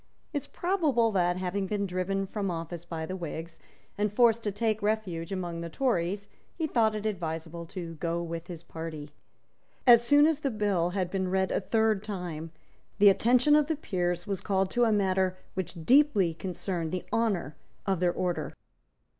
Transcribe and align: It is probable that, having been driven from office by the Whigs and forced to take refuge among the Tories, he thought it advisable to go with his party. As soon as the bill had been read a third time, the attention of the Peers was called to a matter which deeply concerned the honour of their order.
It 0.33 0.37
is 0.37 0.47
probable 0.47 1.11
that, 1.11 1.37
having 1.37 1.67
been 1.67 1.85
driven 1.85 2.25
from 2.25 2.49
office 2.49 2.85
by 2.85 3.05
the 3.05 3.15
Whigs 3.15 3.59
and 3.99 4.11
forced 4.11 4.41
to 4.41 4.51
take 4.51 4.81
refuge 4.81 5.31
among 5.31 5.61
the 5.61 5.69
Tories, 5.69 6.27
he 6.55 6.65
thought 6.65 6.95
it 6.95 7.05
advisable 7.05 7.67
to 7.67 7.93
go 7.99 8.19
with 8.23 8.47
his 8.47 8.63
party. 8.63 9.11
As 9.85 10.03
soon 10.03 10.25
as 10.25 10.39
the 10.39 10.49
bill 10.49 10.89
had 10.97 11.11
been 11.11 11.27
read 11.29 11.51
a 11.51 11.61
third 11.61 12.03
time, 12.03 12.51
the 12.97 13.09
attention 13.09 13.55
of 13.55 13.67
the 13.67 13.75
Peers 13.75 14.25
was 14.25 14.41
called 14.41 14.71
to 14.71 14.85
a 14.85 14.91
matter 14.91 15.37
which 15.53 15.85
deeply 15.85 16.33
concerned 16.33 16.91
the 16.91 17.05
honour 17.13 17.55
of 17.85 17.99
their 17.99 18.11
order. 18.11 18.55